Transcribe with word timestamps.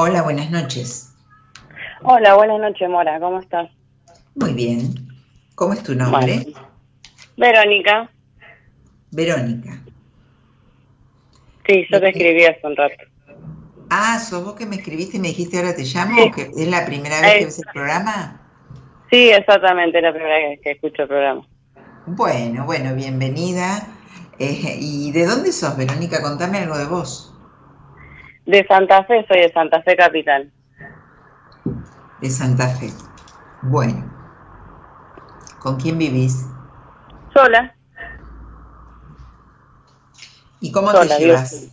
Hola, 0.00 0.22
buenas 0.22 0.48
noches. 0.52 1.12
Hola, 2.04 2.36
buenas 2.36 2.60
noches, 2.60 2.88
Mora. 2.88 3.18
¿Cómo 3.18 3.40
estás? 3.40 3.68
Muy 4.36 4.52
bien. 4.52 4.94
¿Cómo 5.56 5.72
es 5.72 5.82
tu 5.82 5.96
nombre? 5.96 6.46
Verónica. 7.36 8.08
Verónica. 9.10 9.82
Sí, 11.66 11.84
yo 11.90 12.00
te 12.00 12.10
escribí 12.10 12.44
hace 12.44 12.60
un 12.62 12.76
rato. 12.76 12.94
Ah, 13.90 14.20
¿sos 14.20 14.44
vos 14.44 14.54
que 14.54 14.66
me 14.66 14.76
escribiste 14.76 15.16
y 15.16 15.20
me 15.20 15.28
dijiste 15.28 15.58
ahora 15.58 15.74
te 15.74 15.82
llamo? 15.82 16.30
¿Que 16.30 16.42
¿Es 16.42 16.68
la 16.68 16.86
primera 16.86 17.20
vez 17.20 17.38
que 17.38 17.44
ves 17.46 17.58
el 17.58 17.72
programa? 17.72 18.40
Sí, 19.10 19.30
exactamente, 19.30 19.98
es 19.98 20.04
la 20.04 20.12
primera 20.12 20.36
vez 20.36 20.60
que 20.62 20.70
escucho 20.70 21.02
el 21.02 21.08
programa. 21.08 21.48
Bueno, 22.06 22.66
bueno, 22.66 22.94
bienvenida. 22.94 23.88
Eh, 24.38 24.76
¿Y 24.78 25.10
de 25.10 25.26
dónde 25.26 25.50
sos, 25.50 25.76
Verónica? 25.76 26.22
Contame 26.22 26.58
algo 26.58 26.78
de 26.78 26.86
vos. 26.86 27.34
De 28.48 28.66
Santa 28.66 29.04
Fe, 29.04 29.26
soy 29.28 29.42
de 29.42 29.52
Santa 29.52 29.82
Fe 29.82 29.94
Capital. 29.94 30.50
De 32.22 32.30
Santa 32.30 32.66
Fe. 32.66 32.88
Bueno. 33.60 34.10
¿Con 35.58 35.78
quién 35.78 35.98
vivís? 35.98 36.46
Sola. 37.34 37.76
¿Y 40.60 40.72
cómo 40.72 40.90
te 40.92 41.06
llevas? 41.18 41.70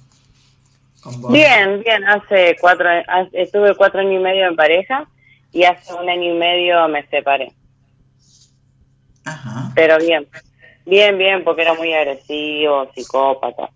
Bien, 1.29 1.79
bien. 1.79 2.03
Hace 2.09 2.57
cuatro, 2.59 2.89
estuve 3.31 3.73
cuatro 3.77 4.01
años 4.01 4.15
y 4.15 4.23
medio 4.23 4.45
en 4.45 4.57
pareja 4.57 5.07
y 5.53 5.63
hace 5.63 5.93
un 5.93 6.09
año 6.09 6.35
y 6.35 6.37
medio 6.37 6.89
me 6.89 7.07
separé. 7.07 7.53
Ajá. 9.23 9.71
Pero 9.75 9.97
bien, 9.99 10.27
bien, 10.85 11.17
bien, 11.17 11.41
porque 11.45 11.61
era 11.61 11.73
muy 11.73 11.93
agresivo, 11.93 12.91
psicópata, 12.93 13.69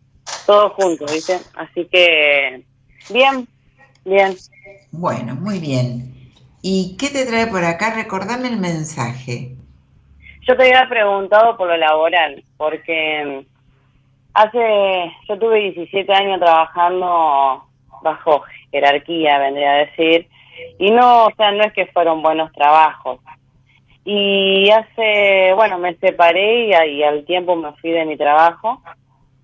todo 0.45 0.72
junto, 0.72 1.06
¿viste? 1.06 1.40
Así 1.56 1.86
que, 1.86 2.66
bien, 3.09 3.48
bien. 4.05 4.35
Bueno, 4.91 5.36
muy 5.36 5.59
bien. 5.59 6.14
¿Y 6.61 6.97
qué 6.97 7.09
te 7.09 7.25
trae 7.25 7.47
por 7.47 7.64
acá? 7.64 7.94
Recordame 7.95 8.50
el 8.50 8.58
mensaje. 8.58 9.56
Yo 10.47 10.58
te 10.58 10.64
había 10.64 10.89
preguntado 10.89 11.56
por 11.58 11.67
lo 11.67 11.78
laboral, 11.78 12.44
porque 12.58 13.45
hace, 14.33 15.11
yo 15.28 15.38
tuve 15.38 15.72
17 15.72 16.11
años 16.11 16.39
trabajando 16.39 17.64
bajo 18.02 18.44
jerarquía, 18.72 19.39
vendría 19.39 19.72
a 19.72 19.78
decir, 19.86 20.28
y 20.78 20.91
no, 20.91 21.25
o 21.25 21.31
sea, 21.36 21.52
no 21.52 21.63
es 21.63 21.73
que 21.73 21.86
fueron 21.88 22.22
buenos 22.22 22.52
trabajos. 22.53 23.19
Y 24.06 24.69
hace, 24.72 25.53
bueno, 25.56 25.78
me 25.78 25.95
separé 25.95 26.67
y, 26.67 27.03
al 27.03 27.25
tiempo 27.25 27.56
me 27.56 27.73
fui 27.73 27.91
de 27.91 28.06
mi 28.06 28.17
trabajo 28.17 28.81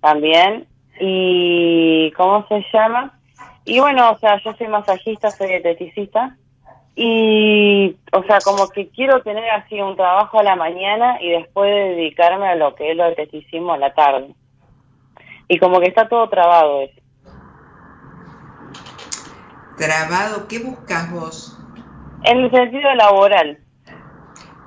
también. 0.00 0.66
Y, 1.00 2.10
¿cómo 2.16 2.46
se 2.48 2.64
llama? 2.72 3.18
Y 3.66 3.80
bueno, 3.80 4.12
o 4.12 4.18
sea, 4.18 4.40
yo 4.42 4.54
soy 4.54 4.68
masajista, 4.68 5.32
soy 5.32 5.52
esteticista. 5.52 6.36
Y, 6.94 7.96
o 8.12 8.22
sea, 8.22 8.38
como 8.40 8.68
que 8.68 8.88
quiero 8.88 9.22
tener 9.22 9.50
así 9.50 9.80
un 9.80 9.96
trabajo 9.96 10.38
a 10.38 10.44
la 10.44 10.54
mañana 10.54 11.20
y 11.20 11.30
después 11.30 11.68
dedicarme 11.68 12.48
a 12.48 12.54
lo 12.54 12.74
que 12.76 12.92
es 12.92 12.96
lo 12.96 13.06
esteticismo 13.06 13.72
a 13.72 13.78
la 13.78 13.92
tarde. 13.92 14.34
Y 15.48 15.58
como 15.58 15.80
que 15.80 15.88
está 15.88 16.08
todo 16.08 16.28
trabado 16.28 16.80
eso. 16.80 17.00
¿Trabado? 19.76 20.46
¿Qué 20.48 20.60
buscas 20.60 21.12
vos? 21.12 21.58
En 22.22 22.38
el 22.38 22.50
sentido 22.50 22.94
laboral. 22.94 23.58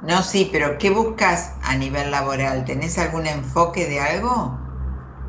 No, 0.01 0.21
sí, 0.21 0.49
pero 0.51 0.77
¿qué 0.77 0.89
buscas 0.89 1.57
a 1.63 1.75
nivel 1.75 2.11
laboral? 2.11 2.65
¿Tenés 2.65 2.99
algún 2.99 3.27
enfoque 3.27 3.85
de 3.85 4.01
algo? 4.01 4.58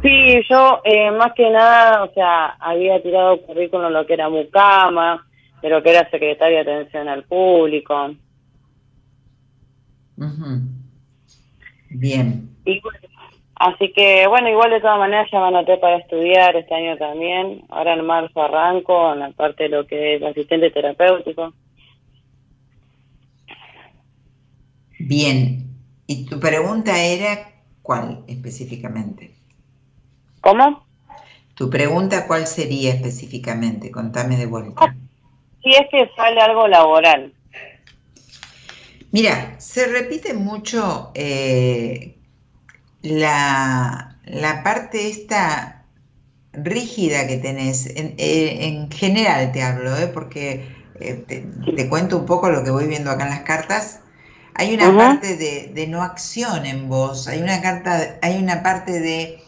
Sí, 0.03 0.43
yo 0.49 0.81
eh, 0.85 1.11
más 1.11 1.33
que 1.35 1.51
nada, 1.51 2.05
o 2.05 2.15
sea, 2.15 2.57
había 2.59 3.03
tirado 3.03 3.43
currículum 3.43 3.93
lo 3.93 4.07
que 4.07 4.15
era 4.15 4.31
Mucama, 4.31 5.27
de 5.61 5.69
lo 5.69 5.83
que 5.83 5.91
era 5.91 6.09
secretaria 6.11 6.65
de 6.65 6.73
atención 6.73 7.09
al 7.09 7.25
público. 7.25 8.15
Bien. 11.91 12.49
así 13.57 13.93
que, 13.93 14.27
bueno, 14.27 14.49
igual 14.49 14.71
de 14.71 14.81
todas 14.81 14.99
maneras 14.99 15.29
ya 15.31 15.41
me 15.41 15.49
anoté 15.49 15.77
para 15.77 15.99
estudiar 15.99 16.57
este 16.57 16.75
año 16.75 16.97
también. 16.97 17.65
Ahora 17.69 17.95
en 17.95 18.07
marzo 18.07 18.41
arranco 18.43 19.13
en 19.13 19.21
la 19.21 19.31
parte 19.33 19.65
de 19.65 19.69
lo 19.71 19.87
que 19.87 20.17
es 20.17 20.23
asistente 20.23 20.71
terapéutico. 20.71 21.53
Bien, 24.99 25.67
y 26.07 26.25
tu 26.27 26.39
pregunta 26.41 27.03
era 27.03 27.53
cuál 27.83 28.25
específicamente. 28.29 29.40
¿Cómo? 30.41 30.85
Tu 31.55 31.69
pregunta 31.69 32.27
cuál 32.27 32.47
sería 32.47 32.95
específicamente, 32.95 33.91
contame 33.91 34.37
de 34.37 34.47
vuelta. 34.47 34.95
Si 35.63 35.71
es 35.71 35.87
que 35.91 36.11
sale 36.17 36.41
algo 36.41 36.67
laboral. 36.69 37.35
Mira, 39.13 39.61
se 39.61 39.87
repite 39.87 40.35
mucho 40.35 41.11
eh, 41.15 42.17
la, 43.03 44.17
parte 44.65 45.09
esta 45.09 45.85
rígida 46.53 47.27
que 47.27 47.37
tenés, 47.37 47.87
en, 47.87 48.15
eh, 48.19 48.89
general 48.91 49.53
te 49.53 49.63
hablo, 49.63 49.97
¿eh? 49.97 50.07
porque 50.07 50.67
te, 50.99 51.89
cuento 51.89 52.17
un 52.17 52.27
poco 52.27 52.51
lo 52.51 52.65
que 52.65 52.71
voy 52.71 52.87
viendo 52.87 53.11
acá 53.11 53.25
en 53.25 53.31
las 53.31 53.41
cartas 53.41 54.01
hay 54.55 54.75
una 54.75 54.95
parte 54.95 55.37
de, 55.37 55.87
no 55.87 56.03
acción 56.03 56.67
en 56.67 56.89
vos, 56.89 57.29
hay 57.29 57.41
una, 57.41 57.63
carta, 57.63 58.19
hay 58.21 58.37
una 58.37 58.63
parte 58.63 59.01
de, 59.01 59.43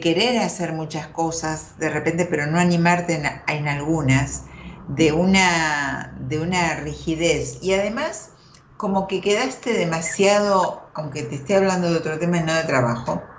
querer 0.00 0.38
hacer 0.38 0.72
muchas 0.72 1.08
cosas 1.08 1.76
de 1.78 1.90
repente, 1.90 2.26
pero 2.26 2.46
no 2.46 2.58
animarte 2.58 3.20
en, 3.46 3.68
algunas, 3.68 4.46
de 4.86 5.12
una, 5.12 6.16
de 6.18 6.40
una 6.40 6.76
rigidez. 6.76 7.62
Y 7.62 7.72
además, 7.72 8.32
como 8.76 9.06
que 9.06 9.20
quedaste 9.20 9.72
demasiado, 9.72 10.90
aunque 10.94 11.22
te 11.22 11.36
esté 11.36 11.56
hablando 11.56 11.90
de 11.90 11.98
otro 11.98 12.18
tema 12.18 12.38
y 12.38 12.42
no 12.42 12.54
de 12.54 12.64
trabajo, 12.64 13.36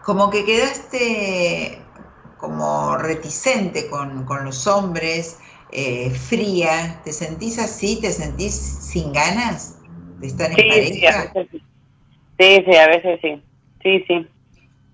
como 0.00 0.30
que 0.30 0.44
quedaste 0.44 1.92
como 2.36 2.96
reticente 2.96 3.88
con, 3.88 4.26
los 4.44 4.66
hombres, 4.66 5.40
eh, 5.68 6.10
fría, 6.10 7.02
¿te 7.04 7.12
sentís 7.12 7.58
así? 7.58 8.00
¿Te 8.00 8.10
sentís 8.10 8.54
sin 8.56 9.12
ganas 9.12 9.82
de 10.18 10.26
estar 10.26 10.50
en 10.50 10.56
pareja? 10.56 11.32
Sí, 12.38 12.64
sí, 12.64 12.76
a 12.76 12.88
veces 12.88 13.20
sí. 13.20 13.44
Sí, 13.82 14.04
sí. 14.08 14.30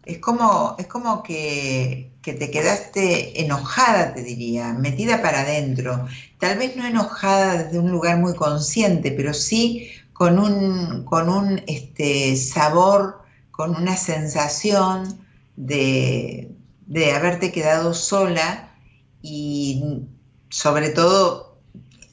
Es 0.06 0.18
como, 0.18 0.76
es 0.78 0.86
como 0.86 1.22
que, 1.22 2.12
que 2.22 2.32
te 2.32 2.50
quedaste 2.50 3.42
enojada, 3.42 4.14
te 4.14 4.22
diría, 4.22 4.72
metida 4.72 5.20
para 5.20 5.40
adentro. 5.40 6.06
Tal 6.38 6.56
vez 6.58 6.76
no 6.76 6.86
enojada 6.86 7.64
desde 7.64 7.80
un 7.80 7.90
lugar 7.90 8.18
muy 8.18 8.34
consciente, 8.34 9.10
pero 9.10 9.34
sí 9.34 9.90
con 10.12 10.38
un, 10.38 11.04
con 11.04 11.28
un 11.28 11.60
este, 11.66 12.36
sabor, 12.36 13.20
con 13.50 13.76
una 13.76 13.96
sensación 13.96 15.26
de, 15.56 16.52
de 16.86 17.12
haberte 17.12 17.52
quedado 17.52 17.92
sola 17.92 18.72
y 19.22 20.06
sobre 20.50 20.90
todo, 20.90 21.58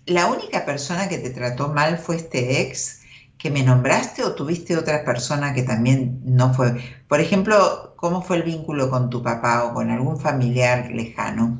¿la 0.08 0.26
única 0.28 0.66
persona 0.66 1.08
que 1.08 1.20
te 1.20 1.30
trató 1.30 1.70
mal 1.70 2.00
fue 2.00 2.16
este 2.16 2.62
ex 2.62 3.03
que 3.44 3.52
me 3.52 3.62
nombraste 3.62 4.24
o 4.24 4.34
tuviste 4.34 4.78
otra 4.78 5.04
persona 5.04 5.54
que 5.54 5.64
también 5.64 6.22
no 6.24 6.54
fue? 6.54 6.72
Por 7.10 7.20
ejemplo, 7.20 7.94
¿cómo 7.98 8.22
fue 8.22 8.38
el 8.38 8.44
vínculo 8.44 8.90
con 8.90 9.10
tu 9.10 9.22
papá 9.22 9.66
o 9.66 9.74
con 9.74 9.92
algún 9.92 10.18
familiar 10.18 10.90
lejano? 10.90 11.58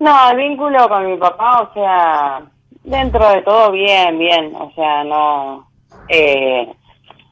No, 0.00 0.30
el 0.30 0.36
vínculo 0.36 0.88
con 0.88 1.06
mi 1.06 1.16
papá, 1.16 1.62
o 1.62 1.72
sea, 1.74 2.42
dentro 2.82 3.28
de 3.30 3.42
todo 3.42 3.70
bien, 3.70 4.18
bien, 4.18 4.52
o 4.56 4.72
sea, 4.74 5.04
no... 5.04 5.68
Eh, 6.08 6.68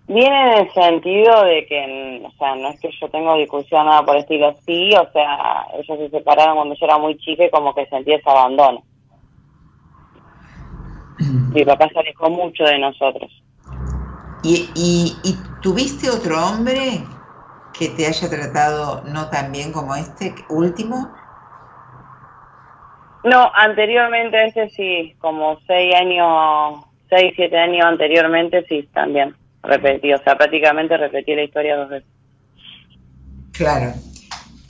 Viene 0.08 0.40
en 0.40 0.58
el 0.58 0.72
sentido 0.72 1.44
de 1.44 1.66
que, 1.66 2.22
o 2.24 2.30
sea, 2.38 2.54
no 2.54 2.68
es 2.68 2.78
que 2.78 2.90
yo 3.00 3.08
tengo 3.08 3.36
discusión 3.36 3.86
nada 3.86 4.04
por 4.04 4.14
el 4.14 4.22
estilo, 4.22 4.54
sí, 4.64 4.92
o 4.94 5.10
sea, 5.10 5.66
ellos 5.74 5.98
se 5.98 6.10
separaron 6.10 6.54
cuando 6.54 6.76
yo 6.76 6.86
era 6.86 6.96
muy 6.96 7.18
chica 7.18 7.44
y 7.44 7.50
como 7.50 7.74
que 7.74 7.86
sentí 7.86 8.12
ese 8.12 8.30
abandono. 8.30 8.84
Mi 11.18 11.64
papá 11.64 11.88
se 11.88 11.98
alejó 11.98 12.30
mucho 12.30 12.64
de 12.64 12.78
nosotros. 12.78 13.30
¿Y, 14.42 14.70
y, 14.74 15.18
y 15.24 15.36
tuviste 15.62 16.10
otro 16.10 16.44
hombre 16.46 17.04
que 17.78 17.88
te 17.88 18.06
haya 18.06 18.28
tratado 18.28 19.02
no 19.04 19.28
tan 19.28 19.52
bien 19.52 19.72
como 19.72 19.94
este 19.94 20.34
último? 20.48 21.12
No, 23.24 23.50
anteriormente 23.54 24.46
ese 24.46 24.68
sí, 24.70 25.14
como 25.18 25.58
seis 25.66 25.94
años, 25.94 26.84
seis, 27.10 27.32
siete 27.34 27.58
años 27.58 27.84
anteriormente 27.84 28.64
sí, 28.68 28.88
también 28.92 29.34
repetí, 29.62 30.12
o 30.12 30.22
sea, 30.22 30.36
prácticamente 30.36 30.96
repetí 30.96 31.34
la 31.34 31.42
historia 31.42 31.76
dos 31.76 31.88
veces. 31.88 32.08
Claro. 33.52 33.92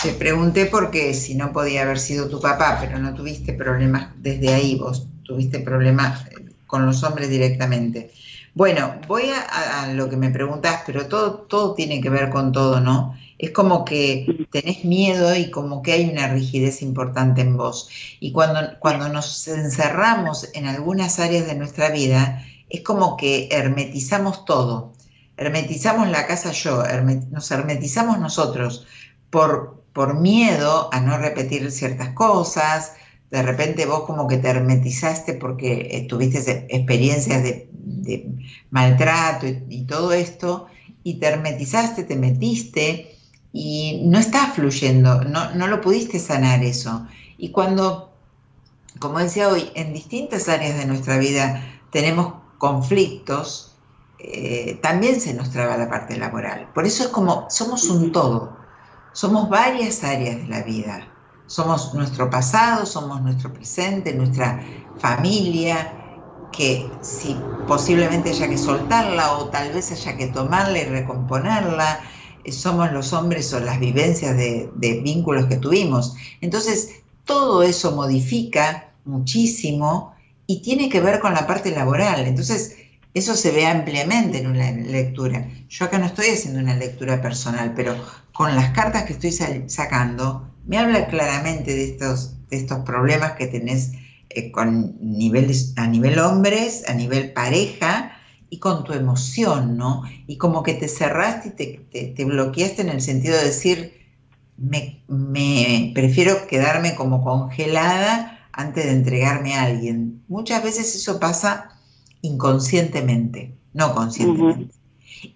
Te 0.03 0.13
pregunté 0.13 0.67
porque 0.67 1.13
si 1.15 1.35
no 1.35 1.53
podía 1.53 1.83
haber 1.83 1.99
sido 1.99 2.29
tu 2.29 2.41
papá, 2.41 2.79
pero 2.81 2.99
no 2.99 3.15
tuviste 3.15 3.53
problemas 3.53 4.11
desde 4.23 4.55
ahí, 4.55 4.79
vos 4.79 5.09
tuviste 5.27 5.61
problemas 5.61 6.25
con 6.67 6.87
los 6.87 7.03
hombres 7.03 7.29
directamente. 7.29 8.13
Bueno, 8.55 9.01
voy 9.07 9.25
a, 9.25 9.93
lo 9.93 10.09
que 10.09 10.17
me 10.17 10.31
preguntas, 10.31 10.83
pero 10.87 11.09
todo, 11.09 11.41
todo 11.43 11.75
tiene 11.75 12.01
que 12.01 12.09
ver 12.09 12.31
con 12.31 12.53
todo, 12.53 12.81
¿no? 12.81 13.15
Es 13.39 13.51
como 13.51 13.85
que 13.85 14.47
tenés 14.51 14.83
miedo 14.85 15.37
y 15.37 15.51
como 15.51 15.83
que 15.83 15.93
hay 15.93 16.09
una 16.09 16.29
rigidez 16.29 16.81
importante 16.81 17.43
en 17.43 17.59
vos. 17.59 17.91
Y 18.19 18.33
cuando, 18.33 18.79
cuando 18.79 19.11
nos 19.11 19.47
encerramos 19.47 20.49
en 20.55 20.67
algunas 20.67 21.19
áreas 21.19 21.47
de 21.47 21.55
nuestra 21.55 21.91
vida, 21.91 22.43
es 22.71 22.81
como 22.81 23.19
que 23.19 23.49
hermetizamos 23.51 24.47
todo. 24.47 24.95
Hermetizamos 25.37 26.09
la 26.09 26.27
casa 26.27 26.53
yo, 26.53 26.83
nos 27.31 27.51
hermetizamos 27.51 28.19
nosotros 28.19 28.87
por, 29.29 29.85
por 29.93 30.19
miedo 30.19 30.89
a 30.93 31.01
no 31.01 31.19
repetir 31.19 31.71
ciertas 31.71 32.11
cosas, 32.15 32.95
de 33.31 33.43
repente 33.43 33.87
vos 33.87 34.05
como 34.05 34.29
que 34.29 34.39
te 34.39 34.49
hermetizaste 34.49 35.35
porque 35.35 36.07
tuviste 36.09 36.67
experiencias 36.71 37.43
de, 37.43 37.69
maltrato 38.71 39.47
y, 39.47 39.85
todo 39.85 40.13
esto, 40.13 40.67
y 41.03 41.15
te 41.15 41.27
hermetizaste, 41.27 42.05
te 42.05 42.17
metiste 42.17 43.17
y 43.53 44.03
no 44.05 44.19
está 44.19 44.49
fluyendo, 44.49 45.25
no, 45.25 45.55
no 45.55 45.67
lo 45.67 45.81
pudiste 45.81 46.19
sanar 46.19 46.63
eso. 46.63 47.07
Y 47.39 47.51
cuando, 47.51 48.13
como 48.99 49.19
decía 49.19 49.49
hoy, 49.49 49.71
en 49.75 49.93
distintas 49.93 50.49
áreas 50.49 50.79
de 50.79 50.87
nuestra 50.87 51.19
vida 51.19 51.65
tenemos 51.91 52.35
conflictos, 52.59 53.77
eh, 54.19 54.79
también 54.83 55.21
se 55.21 55.35
nos 55.35 55.51
traba 55.51 55.77
la 55.77 55.89
parte 55.89 56.17
laboral. 56.17 56.69
Por 56.75 56.87
eso 56.87 57.05
es 57.05 57.09
como, 57.09 57.47
somos 57.51 57.89
un 57.89 58.13
todo, 58.13 58.57
somos 59.13 59.49
varias 59.49 60.05
áreas 60.05 60.37
de 60.37 60.47
la 60.47 60.63
vida 60.63 61.16
somos 61.47 61.95
nuestro 61.95 62.29
pasado, 62.29 62.87
somos 62.87 63.23
nuestro 63.23 63.53
presente, 63.53 64.13
nuestra 64.15 64.61
familia, 64.99 65.93
que 66.53 66.91
si 67.03 67.37
posiblemente 67.67 68.31
haya 68.31 68.49
que 68.49 68.59
soltarla 68.59 69.33
o 69.35 69.47
tal 69.47 69.73
vez 69.73 69.93
haya 69.93 70.17
que 70.17 70.29
tomarla 70.29 70.79
y 70.79 70.85
recomponerla, 70.85 72.01
eh, 72.45 72.53
somos 72.53 72.93
los 72.93 73.13
hombres 73.13 73.53
o 73.53 73.61
las 73.61 73.79
vivencias 73.79 74.37
de, 74.37 74.71
vínculos 75.03 75.47
que 75.47 75.57
tuvimos. 75.57 76.15
Entonces, 76.41 77.03
todo 77.25 77.63
eso 77.63 77.93
modifica 77.93 78.91
muchísimo 79.05 80.15
y 80.47 80.63
tiene 80.63 80.89
que 80.89 81.01
ver 81.01 81.21
con 81.21 81.35
la 81.35 81.47
parte 81.47 81.71
laboral. 81.71 82.27
Entonces, 82.27 82.77
eso 83.15 83.35
se 83.35 83.51
ve 83.51 83.67
ampliamente 83.67 84.39
en 84.39 84.47
una 84.47 84.71
lectura. 84.71 85.49
Yo 85.69 85.85
acá 85.85 85.99
no 85.99 86.07
estoy 86.07 86.29
haciendo 86.29 86.61
una 86.61 86.75
lectura 86.75 87.21
personal, 87.21 87.73
pero 87.75 87.97
con 88.33 88.55
las 88.55 88.71
cartas 88.71 89.05
que 89.05 89.15
estoy 89.15 89.33
sacando, 89.69 90.47
me 90.67 90.79
habla 90.79 91.07
claramente 91.07 91.75
de 91.75 91.85
estos, 91.85 92.35
de 92.49 92.57
estos 92.59 92.81
problemas 92.81 93.33
que 93.33 93.47
tenés 93.47 93.93
eh, 94.31 94.51
con 94.51 94.97
niveles, 95.01 95.73
a 95.77 95.87
nivel 95.87 96.19
hombres, 96.19 96.89
a 96.89 96.95
nivel 96.95 97.33
pareja 97.33 98.13
y 98.51 98.59
con 98.59 98.85
tu 98.85 98.93
emoción, 98.93 99.77
¿no? 99.77 100.03
Y 100.27 100.37
como 100.39 100.63
que 100.63 100.75
te 100.75 100.89
cerraste 100.89 101.55
y 101.93 102.15
te, 102.15 102.25
bloqueaste 102.25 102.83
en 102.83 102.89
el 102.89 103.01
sentido 103.01 103.37
de 103.37 103.45
decir, 103.45 103.93
me, 104.57 105.03
me, 105.09 105.93
prefiero 105.95 106.47
quedarme 106.47 106.95
como 106.97 107.23
congelada 107.23 108.49
antes 108.53 108.87
de 108.87 108.93
entregarme 108.93 109.55
a 109.55 109.65
alguien. 109.65 110.23
Muchas 110.29 110.63
veces 110.63 110.95
eso 110.95 111.21
pasa 111.21 111.71
inconscientemente, 112.23 113.55
no 113.73 113.95
conscientemente. 113.95 114.75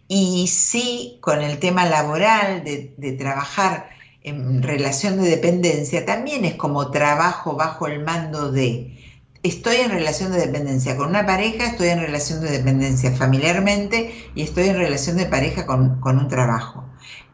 Y 0.09 0.47
sí, 0.49 1.19
con 1.21 1.41
el 1.41 1.59
tema 1.59 1.87
laboral, 1.87 2.65
de, 2.65 2.95
de 2.97 3.13
trabajar 3.13 3.91
en 4.23 4.63
relación 4.63 5.21
de 5.21 5.29
dependencia 5.29 6.05
también 6.05 6.45
es 6.45 6.55
como 6.55 6.91
trabajo 6.91 7.57
bajo 7.57 7.87
el 7.87 8.05
mando 8.05 8.53
de. 8.53 8.97
Estoy 9.43 9.77
en 9.77 9.91
relación 9.91 10.33
de 10.33 10.39
dependencia 10.39 10.99
con 10.99 11.09
una 11.09 11.25
pareja, 11.25 11.67
estoy 11.67 11.89
en 11.89 12.01
relación 12.01 12.43
de 12.43 12.51
dependencia 12.51 13.11
familiarmente 13.13 14.13
y 14.35 14.43
estoy 14.43 14.69
en 14.69 14.77
relación 14.77 15.17
de 15.17 15.25
pareja 15.25 15.65
con, 15.65 15.99
un 16.03 16.29
trabajo. 16.29 16.85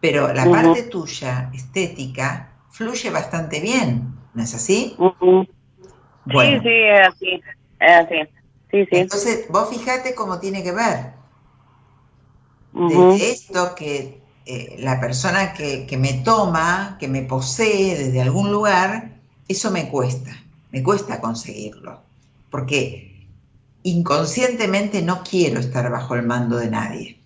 Pero 0.01 0.33
la 0.33 0.49
parte 0.49 0.85
tuya, 0.85 1.51
estética, 1.53 2.53
fluye 2.71 3.11
bastante 3.11 3.61
bien, 3.61 4.15
¿no 4.35 4.43
es 4.45 4.55
así? 4.55 4.97
Sí, 4.99 6.61
sí, 6.63 6.69
es 6.69 7.09
así, 7.09 7.43
es 7.81 7.93
así. 7.93 8.15
Sí, 8.71 8.85
sí. 8.85 8.89
Entonces, 8.93 9.49
vos 9.49 9.69
fíjate 9.71 10.15
cómo 10.15 10.39
tiene 10.39 10.63
que 10.63 10.71
ver. 10.71 11.17
De 12.73 13.31
esto 13.31 13.75
que 13.75 14.26
eh, 14.49 14.77
la 14.79 15.01
persona 15.01 15.55
que, 15.55 15.97
me 15.99 16.13
toma, 16.25 16.97
que 17.01 17.09
me 17.09 17.23
posee 17.23 17.97
desde 17.97 18.23
algún 18.23 18.53
lugar, 18.53 19.09
eso 19.49 19.73
me 19.73 19.89
cuesta, 19.89 20.31
me 20.71 20.85
cuesta 20.85 21.21
conseguirlo, 21.21 22.01
porque 22.49 23.27
inconscientemente 23.83 25.03
no 25.03 25.25
quiero 25.29 25.59
estar 25.59 25.91
bajo 25.91 26.15
el 26.15 26.23
mando 26.23 26.59
de 26.59 26.71
nadie, 26.71 27.19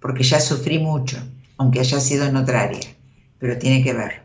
porque 0.00 0.24
ya 0.24 0.40
sufrí 0.40 0.80
mucho, 0.80 1.18
aunque 1.58 1.78
haya 1.78 2.00
sido 2.00 2.26
en 2.26 2.36
otra 2.36 2.62
área, 2.62 2.80
pero 3.38 3.56
tiene 3.56 3.84
que 3.84 3.92
ver. 3.92 4.22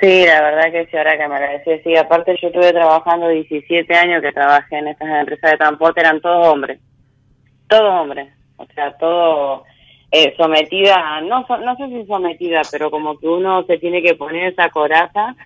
Sí, 0.00 0.26
la 0.26 0.42
verdad 0.42 0.70
que 0.70 0.86
sí, 0.90 0.96
ahora 0.98 1.16
que 1.16 1.28
me 1.28 1.40
lo 1.40 1.50
decía, 1.50 1.82
sí, 1.82 1.96
aparte 1.96 2.36
yo 2.42 2.48
estuve 2.48 2.72
trabajando 2.72 3.28
17 3.28 3.94
años 3.94 4.20
que 4.20 4.32
trabajé 4.32 4.76
en 4.76 4.88
estas 4.88 5.08
empresas 5.08 5.50
de 5.50 5.56
transporte, 5.56 6.00
eran 6.02 6.20
todos 6.20 6.46
hombres, 6.46 6.78
todos 7.68 8.02
hombres, 8.02 8.28
o 8.58 8.66
sea, 8.74 8.92
todo 8.98 9.64
eh, 10.10 10.34
sometida, 10.36 11.20
no, 11.20 11.46
no 11.46 11.76
sé 11.76 11.88
si 11.88 12.06
sometida, 12.06 12.62
pero 12.70 12.90
como 12.90 13.18
que 13.18 13.28
uno 13.28 13.64
se 13.64 13.78
tiene 13.78 14.02
que 14.02 14.14
poner 14.14 14.52
esa 14.52 14.70
coraza 14.70 15.36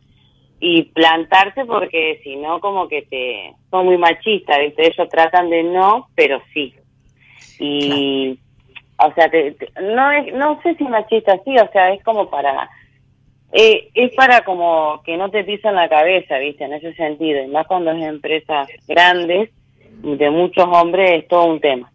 y 0.61 0.83
plantarse 0.85 1.65
porque 1.65 2.21
si 2.23 2.37
no 2.37 2.61
como 2.61 2.87
que 2.87 3.03
te 3.03 3.55
son 3.71 3.87
muy 3.87 3.99
machistas, 3.99 4.59
¿viste? 4.61 4.87
Ellos 4.87 5.09
tratan 5.09 5.51
de 5.51 5.65
no, 5.65 6.09
pero 6.15 6.41
sí. 6.55 6.75
Y 7.59 8.39
o 8.99 9.13
sea, 9.15 9.31
no 9.83 10.11
es, 10.13 10.33
no 10.35 10.61
sé 10.63 10.77
si 10.77 10.85
machista 10.85 11.37
sí, 11.45 11.57
o 11.59 11.69
sea, 11.73 11.93
es 11.93 12.03
como 12.05 12.31
para 12.31 12.71
eh, 13.53 13.91
es 13.95 14.15
para 14.15 14.45
como 14.45 15.03
que 15.05 15.17
no 15.17 15.31
te 15.31 15.45
pisan 15.45 15.75
la 15.75 15.89
cabeza, 15.89 16.39
¿viste? 16.39 16.65
En 16.65 16.73
ese 16.73 16.95
sentido, 16.95 17.43
y 17.43 17.49
más 17.49 17.67
cuando 17.67 17.91
es 17.91 18.03
empresas 18.03 18.69
grandes 18.87 19.51
de 20.03 20.31
muchos 20.31 20.67
hombres 20.67 21.23
es 21.23 21.29
todo 21.29 21.47
un 21.47 21.61
tema. 21.61 21.92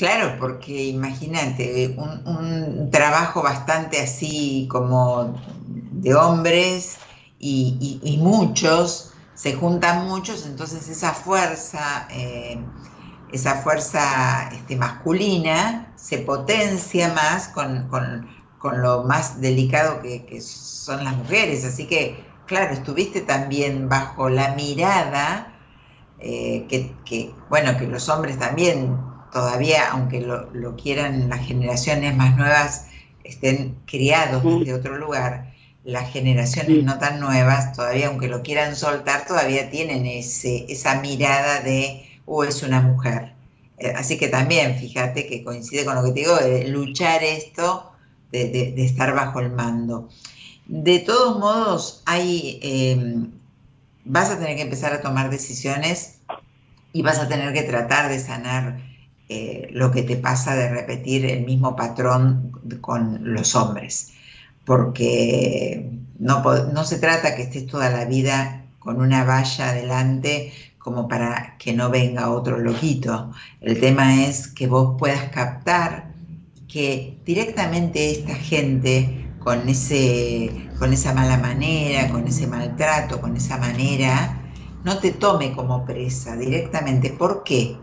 Claro, 0.00 0.36
porque 0.38 0.86
imagínate, 0.86 1.94
un, 1.98 2.88
trabajo 2.90 3.42
bastante 3.42 4.00
así 4.00 4.66
como 4.70 5.38
de 5.68 6.14
hombres 6.14 6.96
y, 7.38 8.18
muchos, 8.18 9.12
se 9.34 9.52
juntan 9.52 10.08
muchos, 10.08 10.46
entonces 10.46 10.88
esa 10.88 11.12
fuerza, 11.12 12.08
eh, 12.12 12.58
esa 13.30 13.56
fuerza 13.56 14.48
este, 14.54 14.74
masculina 14.76 15.92
se 15.96 16.16
potencia 16.20 17.12
más 17.12 17.48
con, 17.48 18.26
lo 18.80 19.04
más 19.04 19.38
delicado 19.42 20.00
que, 20.00 20.40
son 20.40 21.04
las 21.04 21.14
mujeres. 21.14 21.66
Así 21.66 21.86
que, 21.86 22.24
claro, 22.46 22.72
estuviste 22.72 23.20
también 23.20 23.90
bajo 23.90 24.30
la 24.30 24.54
mirada 24.54 25.52
eh, 26.20 26.64
que, 26.70 26.96
que, 27.04 27.34
bueno, 27.50 27.76
que 27.76 27.86
los 27.86 28.08
hombres 28.08 28.38
también 28.38 29.09
todavía, 29.32 29.90
aunque 29.90 30.20
lo, 30.20 30.76
quieran 30.76 31.28
las 31.28 31.46
generaciones 31.46 32.16
más 32.16 32.36
nuevas, 32.36 32.86
estén 33.24 33.76
criados 33.86 34.42
desde 34.42 34.74
otro 34.74 34.96
lugar, 34.96 35.52
las 35.84 36.10
generaciones 36.10 36.84
no 36.84 36.98
tan 36.98 37.20
nuevas, 37.20 37.72
todavía 37.72 38.08
aunque 38.08 38.28
lo 38.28 38.42
quieran 38.42 38.76
soltar, 38.76 39.26
todavía 39.26 39.70
tienen 39.70 40.06
ese, 40.06 40.66
esa 40.68 41.00
mirada 41.00 41.60
de, 41.60 42.06
oh, 42.26 42.44
es 42.44 42.62
una 42.62 42.80
mujer. 42.80 43.32
Eh, 43.78 43.92
así 43.96 44.18
que 44.18 44.28
también, 44.28 44.76
fíjate 44.78 45.26
que 45.26 45.42
coincide 45.42 45.84
con 45.84 45.94
lo 45.94 46.04
que 46.04 46.12
te 46.12 46.20
digo, 46.20 46.36
de 46.36 46.68
luchar 46.68 47.22
esto, 47.24 47.92
de, 48.30 48.74
estar 48.76 49.14
bajo 49.14 49.40
el 49.40 49.50
mando. 49.50 50.08
De 50.66 51.00
todos 51.00 51.38
modos, 51.38 52.02
hay, 52.06 52.60
em, 52.62 53.30
vas 54.04 54.30
a 54.30 54.38
tener 54.38 54.56
que 54.56 54.62
empezar 54.62 54.92
a 54.92 55.00
tomar 55.00 55.30
decisiones 55.30 56.20
y 56.92 57.02
vas 57.02 57.18
a 57.18 57.28
tener 57.28 57.52
que 57.52 57.62
tratar 57.62 58.08
de 58.08 58.18
sanar 58.20 58.89
eh, 59.32 59.68
lo 59.70 59.92
que 59.92 60.02
te 60.02 60.16
pasa 60.16 60.56
de 60.56 60.68
repetir 60.68 61.24
el 61.24 61.44
mismo 61.44 61.76
patrón 61.76 62.50
con 62.80 63.32
los 63.32 63.54
hombres, 63.54 64.12
porque 64.64 65.88
no, 66.18 66.42
no 66.42 66.84
se 66.84 66.98
trata 66.98 67.36
que 67.36 67.42
estés 67.42 67.68
toda 67.68 67.90
la 67.90 68.06
vida 68.06 68.64
con 68.80 69.00
una 69.00 69.22
valla 69.22 69.68
adelante 69.68 70.52
como 70.78 71.06
para 71.06 71.56
que 71.58 71.72
no 71.72 71.90
venga 71.90 72.32
otro 72.32 72.58
loquito. 72.58 73.30
El 73.60 73.78
tema 73.78 74.24
es 74.24 74.48
que 74.48 74.66
vos 74.66 74.96
puedas 74.98 75.30
captar 75.30 76.12
que 76.66 77.16
directamente 77.24 78.10
esta 78.10 78.34
gente 78.34 79.32
con, 79.38 79.68
ese, 79.68 80.50
con 80.80 80.92
esa 80.92 81.12
mala 81.12 81.36
manera, 81.36 82.10
con 82.10 82.26
ese 82.26 82.48
maltrato, 82.48 83.20
con 83.20 83.36
esa 83.36 83.58
manera, 83.58 84.42
no 84.82 84.98
te 84.98 85.12
tome 85.12 85.52
como 85.52 85.84
presa 85.84 86.36
directamente. 86.36 87.10
¿Por 87.10 87.44
qué? 87.44 87.76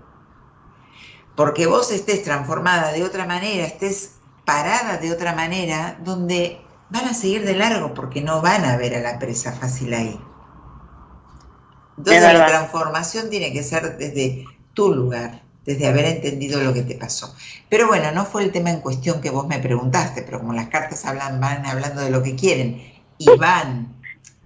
Porque 1.38 1.68
vos 1.68 1.92
estés 1.92 2.24
transformada 2.24 2.92
de 2.92 3.04
otra 3.04 3.28
manera, 3.28 3.64
estés 3.64 4.16
parada 4.44 4.98
de 4.98 5.12
otra 5.12 5.36
manera, 5.36 6.00
donde 6.04 6.60
van 6.90 7.06
a 7.06 7.14
seguir 7.14 7.46
de 7.46 7.54
largo 7.54 7.94
porque 7.94 8.22
no 8.22 8.42
van 8.42 8.66
a 8.66 8.76
ver 8.76 8.96
a 8.96 9.02
la 9.02 9.20
presa 9.20 9.54
fácil 9.54 9.94
ahí. 9.94 10.20
Entonces 11.96 12.24
la 12.24 12.48
transformación 12.48 13.30
tiene 13.30 13.54
que 13.54 13.62
ser 13.62 13.98
desde 13.98 14.46
tu 14.74 14.92
lugar, 14.92 15.44
desde 15.64 15.88
haber 15.88 16.06
entendido 16.06 16.60
lo 16.60 16.74
que 16.74 16.82
te 16.82 16.96
pasó. 16.96 17.36
Pero 17.70 17.88
bueno, 17.88 18.12
no 18.12 18.26
fue 18.26 18.44
el 18.44 18.52
tema 18.52 18.72
en 18.72 18.82
cuestión 18.82 19.22
que 19.22 19.30
vos 19.30 19.48
me 19.48 19.60
preguntaste, 19.60 20.24
pero 20.24 20.40
como 20.40 20.54
las 20.54 20.70
cartas 20.70 21.06
hablan, 21.06 21.40
van 21.40 21.68
hablando 21.68 22.02
de 22.02 22.10
lo 22.10 22.24
que 22.24 22.36
quieren 22.36 22.82
y 23.20 23.30
van 23.38 23.96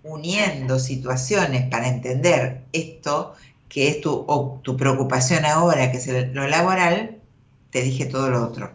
uniendo 0.03 0.77
situaciones 0.77 1.69
para 1.69 1.87
entender 1.87 2.65
esto, 2.73 3.33
que 3.71 3.87
es 3.87 4.01
tu, 4.01 4.25
tu 4.63 4.75
preocupación 4.75 5.45
ahora, 5.45 5.91
que 5.91 5.97
es 5.97 6.33
lo 6.33 6.47
laboral, 6.47 7.17
te 7.71 7.81
dije 7.81 8.05
todo 8.05 8.29
lo 8.29 8.43
otro. 8.43 8.71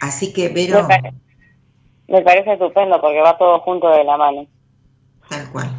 Así 0.00 0.32
que, 0.32 0.48
Vero... 0.48 0.86
Me 2.08 2.22
parece, 2.22 2.52
estupendo 2.52 3.00
porque 3.00 3.20
va 3.20 3.36
todo 3.36 3.58
junto 3.60 3.88
de 3.90 4.04
la 4.04 4.16
mano. 4.16 4.46
Tal 5.28 5.50
cual. 5.50 5.70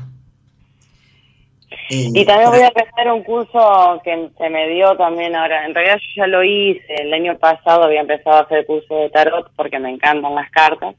y 1.90 2.26
también 2.26 2.50
voy 2.50 2.60
a 2.60 2.68
empezar 2.68 3.10
un 3.14 3.24
curso 3.24 4.02
que 4.04 4.30
se 4.38 4.50
me 4.50 4.68
dio 4.68 4.98
también 4.98 5.34
ahora. 5.34 5.66
En 5.66 5.74
realidad 5.74 5.96
yo 6.00 6.24
ya 6.24 6.28
lo 6.28 6.44
hice. 6.44 6.84
El 6.90 7.14
año 7.14 7.38
pasado 7.38 7.86
había 7.86 8.02
empezado 8.02 8.36
a 8.36 8.42
hacer 8.42 8.66
curso 8.66 8.94
de 8.94 9.10
tarot 9.10 9.50
porque 9.56 9.80
me 9.80 9.90
encantan 9.90 10.36
las 10.36 10.52
cartas. 10.52 10.96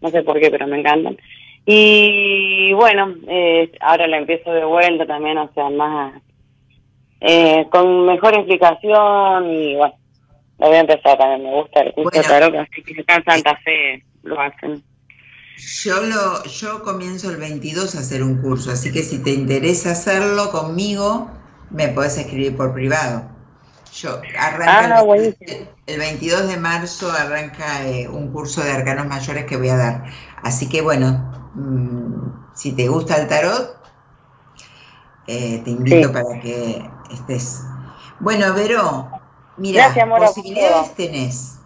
No 0.00 0.08
sé 0.08 0.22
por 0.22 0.40
qué, 0.40 0.50
pero 0.50 0.66
me 0.66 0.78
encantan. 0.78 1.18
Y 1.66 2.72
bueno, 2.72 3.14
eh, 3.28 3.70
ahora 3.80 4.06
lo 4.06 4.16
empiezo 4.16 4.50
de 4.50 4.64
vuelta 4.64 5.04
también, 5.04 5.36
o 5.36 5.50
sea, 5.52 5.68
más 5.68 6.14
eh, 7.20 7.66
con 7.70 8.06
mejor 8.06 8.34
explicación 8.34 9.50
y 9.50 9.76
bueno, 9.76 9.94
lo 10.58 10.66
voy 10.66 10.76
a 10.76 10.80
empezar 10.80 11.18
también. 11.18 11.42
Me 11.42 11.60
gusta 11.60 11.80
el 11.80 11.92
curso 11.92 12.22
tarot, 12.22 12.54
así 12.54 12.82
que 12.82 13.00
acá 13.00 13.16
en 13.16 13.24
Santa 13.24 13.56
Fe 13.64 14.04
lo 14.22 14.40
hacen. 14.40 14.82
Yo, 15.82 16.00
lo, 16.00 16.42
yo 16.44 16.82
comienzo 16.82 17.30
el 17.30 17.36
22 17.36 17.94
a 17.94 18.00
hacer 18.00 18.22
un 18.22 18.40
curso, 18.40 18.70
así 18.70 18.90
que 18.90 19.02
si 19.02 19.22
te 19.22 19.30
interesa 19.30 19.92
hacerlo 19.92 20.50
conmigo, 20.50 21.30
me 21.70 21.88
puedes 21.88 22.16
escribir 22.16 22.56
por 22.56 22.72
privado. 22.72 23.28
Yo 23.92 24.20
arranca 24.38 25.00
ah, 25.00 25.04
el, 25.86 25.98
22 25.98 26.48
de 26.48 26.56
marzo 26.56 27.10
arranca 27.10 27.84
eh, 27.86 28.08
un 28.08 28.32
curso 28.32 28.62
de 28.62 28.70
arcanos 28.70 29.06
mayores 29.06 29.44
que 29.46 29.56
voy 29.56 29.68
a 29.68 29.76
dar. 29.76 30.04
Así 30.42 30.68
que 30.68 30.80
bueno, 30.80 31.50
mm, 31.54 32.54
si 32.54 32.72
te 32.72 32.88
gusta 32.88 33.16
el 33.16 33.26
tarot, 33.26 33.76
eh, 35.26 35.60
te 35.64 35.70
invito 35.70 36.12
para 36.12 36.40
que 36.40 36.88
estés. 37.10 37.64
Bueno, 38.20 38.52
Vero, 38.54 39.10
mira, 39.56 39.92
posibilidades 40.18 40.94
tenés. 40.94 41.60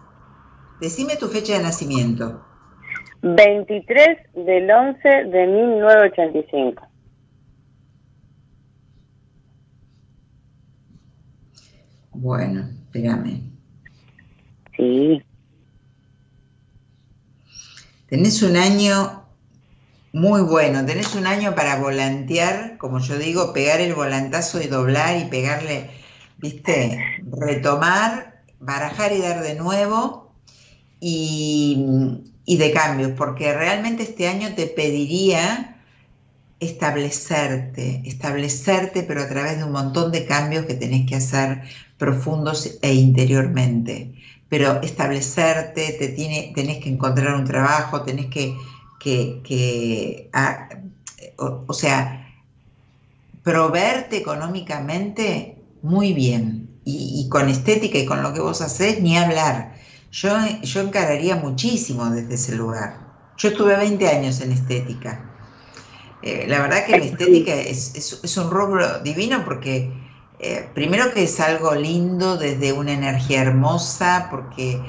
Decime 0.79 1.15
tu 1.15 1.27
fecha 1.27 1.53
de 1.53 1.63
nacimiento. 1.63 2.45
23 3.21 4.17
del 4.45 4.69
11 4.69 5.09
de 5.09 5.47
1985. 5.47 6.87
Bueno, 12.11 12.69
espérame. 12.85 13.41
Sí. 14.77 15.21
Tenés 18.07 18.41
un 18.43 18.55
año 18.55 19.24
muy 20.15 20.43
bueno, 20.43 20.85
tenés 20.85 21.13
un 21.15 21.27
año 21.27 21.55
para 21.55 21.75
volantear, 21.75 22.77
como 22.77 22.99
yo 22.99 23.17
digo, 23.17 23.51
pegar 23.51 23.81
el 23.81 23.93
volantazo 23.93 24.61
y 24.61 24.67
doblar 24.67 25.17
y 25.17 25.25
pegarle, 25.25 25.89
viste, 26.37 26.97
retomar, 27.29 28.41
barajar 28.61 29.11
y 29.11 29.19
dar 29.19 29.43
de 29.43 29.55
nuevo 29.55 30.33
y, 31.01 31.85
de 32.47 32.71
cambios, 32.71 33.11
porque 33.17 33.53
realmente 33.53 34.03
este 34.03 34.29
año 34.29 34.55
te 34.55 34.67
pediría 34.67 35.81
establecerte, 36.61 38.01
establecerte, 38.05 39.03
pero 39.03 39.21
a 39.21 39.27
través 39.27 39.57
de 39.57 39.65
un 39.65 39.73
montón 39.73 40.13
de 40.13 40.25
cambios 40.25 40.65
que 40.65 40.75
tenés 40.75 41.09
que 41.09 41.15
hacer 41.17 41.63
profundos 41.97 42.79
e 42.81 42.93
interiormente. 42.93 44.13
Pero 44.47 44.81
establecerte, 44.81 45.97
te 45.99 46.07
tiene, 46.07 46.53
tenés 46.55 46.81
que 46.81 46.87
encontrar 46.87 47.35
un 47.35 47.43
trabajo, 47.43 48.03
tenés 48.03 48.27
que, 48.27 48.55
que, 49.05 50.29
ah, 50.33 50.69
o, 51.37 51.73
sea, 51.73 52.27
proveerte 53.43 54.17
económicamente 54.17 55.57
muy 55.81 56.13
bien 56.13 56.69
y, 56.83 57.21
y, 57.21 57.29
con 57.29 57.49
estética 57.49 57.99
y 57.99 58.05
con 58.05 58.23
lo 58.23 58.33
que 58.33 58.41
vos 58.41 58.61
haces, 58.61 59.01
ni 59.01 59.17
hablar. 59.17 59.75
Yo, 60.11 60.29
yo 60.63 60.81
encararía 60.81 61.35
muchísimo 61.35 62.09
desde 62.09 62.33
ese 62.35 62.55
lugar. 62.55 63.05
Yo 63.37 63.49
estuve 63.49 63.75
20 63.75 64.07
años 64.07 64.41
en 64.41 64.51
estética. 64.51 65.35
Eh, 66.25 66.45
la 66.47 66.59
verdad 66.59 66.85
que 66.85 66.97
la 66.97 67.05
estética 67.05 67.53
es, 67.53 68.37
un 68.37 68.49
rubro 68.49 68.99
divino 69.03 69.45
porque 69.45 69.93
eh, 70.39 70.69
primero 70.73 71.13
que 71.13 71.23
es 71.23 71.39
algo 71.39 71.75
lindo 71.75 72.37
desde 72.37 72.73
una 72.73 72.93
energía 72.93 73.41
hermosa, 73.41 74.27
porque 74.29 74.81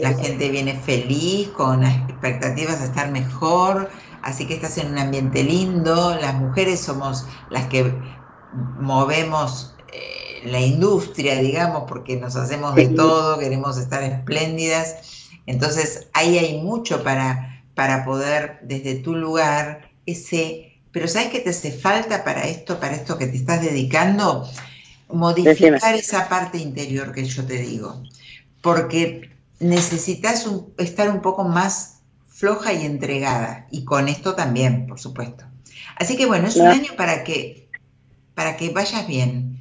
la 0.00 0.14
gente 0.14 0.48
viene 0.50 0.74
feliz, 0.74 1.48
con 1.48 1.84
expectativas 1.84 2.80
de 2.80 2.86
estar 2.86 3.10
mejor, 3.10 3.90
así 4.22 4.46
que 4.46 4.54
estás 4.54 4.78
en 4.78 4.92
un 4.92 4.98
ambiente 4.98 5.42
lindo, 5.42 6.16
las 6.20 6.34
mujeres 6.34 6.80
somos 6.80 7.26
las 7.50 7.66
que 7.66 7.92
movemos 8.78 9.74
la 10.44 10.60
industria, 10.60 11.36
digamos, 11.36 11.84
porque 11.88 12.16
nos 12.16 12.36
hacemos 12.36 12.74
de 12.74 12.88
todo, 12.88 13.38
queremos 13.38 13.78
estar 13.78 14.02
espléndidas. 14.02 15.28
Entonces, 15.46 16.08
ahí 16.12 16.38
hay 16.38 16.62
mucho 16.62 17.02
para, 17.02 17.64
para 17.74 18.04
poder, 18.04 18.58
desde 18.62 18.96
tu 18.96 19.14
lugar, 19.14 19.90
ese... 20.06 20.66
Pero 20.92 21.06
¿sabes 21.06 21.28
qué 21.28 21.38
te 21.38 21.50
hace 21.50 21.70
falta 21.70 22.24
para 22.24 22.44
esto, 22.44 22.80
para 22.80 22.94
esto 22.94 23.16
que 23.16 23.26
te 23.26 23.36
estás 23.36 23.62
dedicando? 23.62 24.48
Modificar 25.12 25.94
esa 25.94 26.28
parte 26.28 26.58
interior 26.58 27.12
que 27.12 27.24
yo 27.24 27.44
te 27.44 27.58
digo. 27.58 28.02
Porque 28.60 29.30
necesitas 29.58 30.46
estar 30.78 31.08
un 31.10 31.20
poco 31.20 31.44
más 31.44 32.00
floja 32.28 32.72
y 32.72 32.84
entregada. 32.84 33.66
Y 33.70 33.84
con 33.84 34.08
esto 34.08 34.34
también, 34.34 34.86
por 34.86 34.98
supuesto. 34.98 35.44
Así 35.96 36.16
que 36.16 36.26
bueno, 36.26 36.48
es 36.48 36.56
un 36.56 36.66
año 36.66 36.92
para 36.96 37.24
que, 37.24 37.68
para 38.34 38.56
que 38.56 38.70
vayas 38.70 39.06
bien 39.06 39.60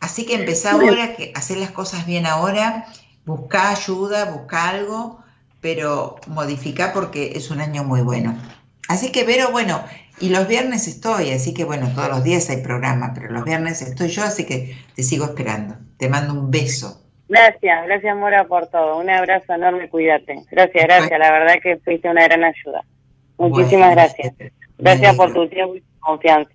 Así 0.00 0.26
que 0.26 0.34
empezá 0.34 0.72
ahora, 0.72 1.16
que 1.16 1.32
hacer 1.34 1.58
las 1.58 1.70
cosas 1.70 2.06
bien 2.06 2.26
ahora, 2.26 2.86
busca 3.24 3.70
ayuda, 3.70 4.26
busca 4.26 4.68
algo, 4.68 5.20
pero 5.60 6.16
modifica 6.26 6.92
porque 6.92 7.32
es 7.34 7.50
un 7.50 7.60
año 7.60 7.82
muy 7.82 8.02
bueno. 8.02 8.38
Así 8.88 9.10
que, 9.10 9.24
Vero, 9.24 9.50
bueno, 9.50 9.82
y 10.20 10.30
los 10.30 10.48
viernes 10.48 10.88
estoy, 10.88 11.30
así 11.30 11.52
que 11.52 11.64
bueno, 11.64 11.90
todos 11.94 12.08
los 12.08 12.24
días 12.24 12.48
hay 12.48 12.58
programa, 12.58 13.12
pero 13.14 13.30
los 13.30 13.44
viernes 13.44 13.82
estoy 13.82 14.08
yo, 14.08 14.24
así 14.24 14.46
que 14.46 14.74
te 14.94 15.02
sigo 15.02 15.26
esperando. 15.26 15.76
Te 15.98 16.08
mando 16.08 16.34
un 16.34 16.50
beso. 16.50 17.02
Gracias, 17.28 17.86
gracias 17.86 18.16
Mora 18.16 18.44
por 18.44 18.66
todo. 18.68 18.98
Un 18.98 19.10
abrazo 19.10 19.52
enorme, 19.52 19.88
cuídate. 19.88 20.42
Gracias, 20.50 20.84
gracias, 20.84 21.18
la 21.18 21.32
verdad 21.32 21.54
que 21.62 21.76
fuiste 21.78 22.08
una 22.08 22.24
gran 22.24 22.44
ayuda. 22.44 22.84
Muchísimas 23.38 23.92
gracias. 23.92 24.34
Gracias 24.78 25.16
por 25.16 25.32
tu 25.32 25.48
tiempo 25.48 25.76
y 25.76 25.82
confianza. 26.00 26.50